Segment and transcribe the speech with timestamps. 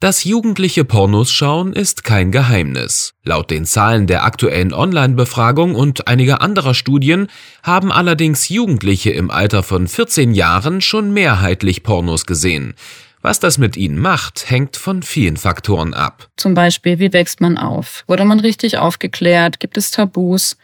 [0.00, 3.12] Dass Jugendliche Pornos schauen, ist kein Geheimnis.
[3.22, 7.26] Laut den Zahlen der aktuellen Online-Befragung und einiger anderer Studien
[7.62, 12.72] haben allerdings Jugendliche im Alter von 14 Jahren schon mehrheitlich Pornos gesehen.
[13.20, 16.30] Was das mit ihnen macht, hängt von vielen Faktoren ab.
[16.38, 18.04] Zum Beispiel, wie wächst man auf?
[18.06, 19.60] Wurde man richtig aufgeklärt?
[19.60, 20.56] Gibt es Tabus?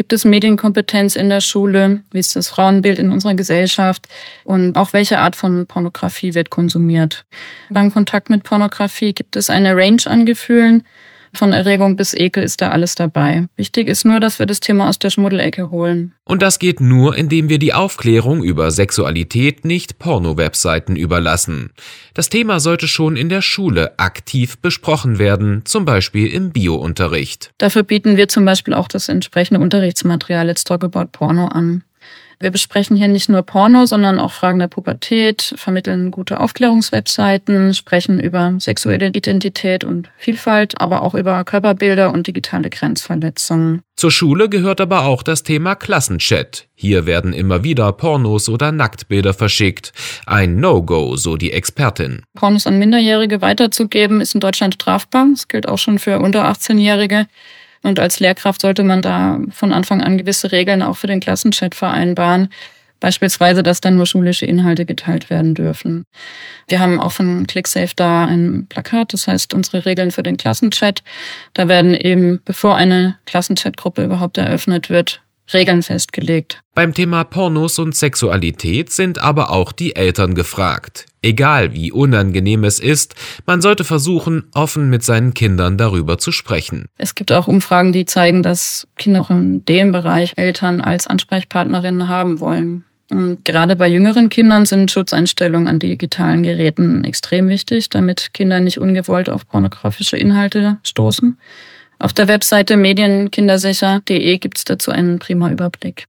[0.00, 2.00] Gibt es Medienkompetenz in der Schule?
[2.10, 4.08] Wie ist das Frauenbild in unserer Gesellschaft?
[4.44, 7.26] Und auch welche Art von Pornografie wird konsumiert?
[7.68, 10.84] Beim Kontakt mit Pornografie gibt es eine Range an Gefühlen,
[11.32, 13.48] von Erregung bis Ekel ist da alles dabei.
[13.56, 16.14] Wichtig ist nur, dass wir das Thema aus der Schmuddelecke holen.
[16.24, 21.70] Und das geht nur, indem wir die Aufklärung über Sexualität nicht Porno-Webseiten überlassen.
[22.14, 27.52] Das Thema sollte schon in der Schule aktiv besprochen werden, zum Beispiel im Biounterricht.
[27.58, 31.84] Dafür bieten wir zum Beispiel auch das entsprechende Unterrichtsmaterial Let's Talk About Porno an.
[32.42, 38.18] Wir besprechen hier nicht nur Porno, sondern auch Fragen der Pubertät, vermitteln gute Aufklärungswebseiten, sprechen
[38.18, 43.82] über sexuelle Identität und Vielfalt, aber auch über Körperbilder und digitale Grenzverletzungen.
[43.94, 46.66] Zur Schule gehört aber auch das Thema Klassenchat.
[46.74, 49.92] Hier werden immer wieder Pornos oder Nacktbilder verschickt.
[50.24, 52.22] Ein No-Go, so die Expertin.
[52.34, 55.26] Pornos an Minderjährige weiterzugeben, ist in Deutschland strafbar.
[55.30, 57.26] Das gilt auch schon für unter 18-Jährige.
[57.82, 61.74] Und als Lehrkraft sollte man da von Anfang an gewisse Regeln auch für den Klassenchat
[61.74, 62.48] vereinbaren.
[63.00, 66.04] Beispielsweise, dass dann nur schulische Inhalte geteilt werden dürfen.
[66.68, 71.02] Wir haben auch von ClickSafe da ein Plakat, das heißt unsere Regeln für den Klassenchat.
[71.54, 75.22] Da werden eben, bevor eine Klassenchatgruppe überhaupt eröffnet wird,
[75.52, 76.60] Regeln festgelegt.
[76.74, 81.06] Beim Thema Pornos und Sexualität sind aber auch die Eltern gefragt.
[81.22, 83.14] Egal wie unangenehm es ist,
[83.46, 86.86] man sollte versuchen, offen mit seinen Kindern darüber zu sprechen.
[86.96, 92.08] Es gibt auch Umfragen, die zeigen, dass Kinder auch in dem Bereich Eltern als Ansprechpartnerinnen
[92.08, 92.84] haben wollen.
[93.10, 98.78] Und gerade bei jüngeren Kindern sind Schutzeinstellungen an digitalen Geräten extrem wichtig, damit Kinder nicht
[98.78, 101.36] ungewollt auf pornografische Inhalte stoßen.
[102.00, 106.06] Auf der Webseite medienkindersicher.de gibt es dazu einen prima Überblick.